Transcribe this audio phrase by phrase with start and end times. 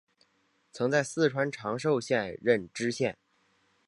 [0.71, 3.19] 曾在四川长寿县任知县。